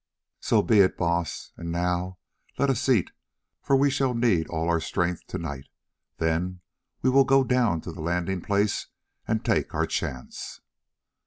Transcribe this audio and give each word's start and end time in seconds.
"So 0.39 0.63
be 0.63 0.79
it, 0.79 0.97
Baas, 0.97 1.51
and 1.57 1.71
now 1.71 2.17
let 2.57 2.71
us 2.71 2.89
eat, 2.89 3.11
for 3.61 3.75
we 3.75 3.91
shall 3.91 4.15
need 4.15 4.47
all 4.47 4.67
our 4.67 4.79
strength 4.79 5.27
to 5.27 5.37
night. 5.37 5.65
Then 6.17 6.61
we 7.03 7.11
will 7.11 7.23
go 7.23 7.43
down 7.43 7.81
to 7.81 7.91
the 7.91 8.01
landing 8.01 8.41
place 8.41 8.87
and 9.27 9.45
take 9.45 9.75
our 9.75 9.85
chance." 9.85 10.61